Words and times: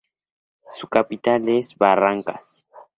Su 0.67 0.87
capital 0.87 1.47
es 1.47 1.77
Barrancas. 1.77 2.65